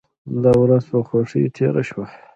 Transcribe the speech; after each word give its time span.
دا 0.43 0.51
ورځ 0.63 0.83
په 0.91 0.99
خوښۍ 1.07 1.43
تیره 1.55 1.81
شوه. 1.89 2.05